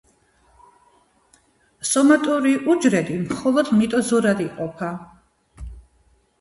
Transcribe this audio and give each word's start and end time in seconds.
სომატური 1.89 2.55
უჯრედი 2.75 3.21
მხოლოდ 3.29 3.73
მიტოზურად 3.83 4.45
იყოფა. 4.51 4.93